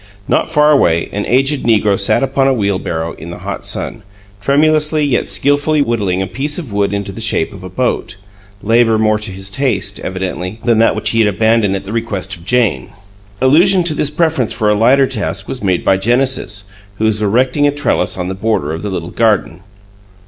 [0.27, 4.01] Not far away, an aged negro sat upon a wheelbarrow in the hot sun,
[4.41, 8.15] tremulously yet skilfully whittling a piece of wood into the shape of a boat,
[8.63, 12.33] labor more to his taste, evidently, than that which he had abandoned at the request
[12.35, 12.89] of Jane.
[13.41, 16.63] Allusion to this preference for a lighter task was made by Genesis,
[16.97, 19.61] who was erecting a trellis on the border of the little garden.